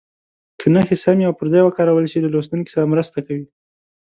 [0.59, 3.45] که نښې سمې او پر ځای وکارول شي له لوستونکي سره مرسته کوي.